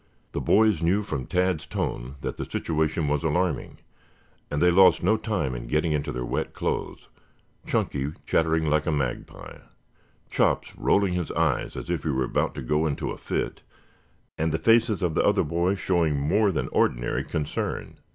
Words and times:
The 0.31 0.41
boys 0.41 0.81
knew 0.81 1.03
from 1.03 1.27
Tad's 1.27 1.67
tone 1.67 2.15
that 2.21 2.37
the 2.37 2.45
situation 2.49 3.07
was 3.07 3.23
alarming, 3.23 3.77
and 4.49 4.59
they 4.59 4.71
lost 4.71 5.03
no 5.03 5.15
time 5.15 5.53
in 5.53 5.67
getting 5.67 5.91
into 5.91 6.11
their 6.11 6.25
wet 6.25 6.53
clothes, 6.55 7.07
Chunky 7.67 8.11
chattering 8.25 8.65
like 8.67 8.87
a 8.87 8.91
magpie, 8.91 9.59
Chops 10.31 10.75
rolling 10.75 11.13
his 11.13 11.31
eyes 11.33 11.77
as 11.77 11.87
if 11.91 12.01
he 12.01 12.09
were 12.09 12.23
about 12.23 12.55
to 12.55 12.63
go 12.63 12.87
into 12.87 13.11
a 13.11 13.17
fit, 13.19 13.61
and 14.39 14.51
the 14.51 14.57
faces 14.57 15.03
of 15.03 15.13
the 15.13 15.21
other 15.23 15.43
boys 15.43 15.77
showing 15.77 16.19
more 16.19 16.51
than 16.51 16.67
ordinary 16.69 17.23
concern. 17.23 17.99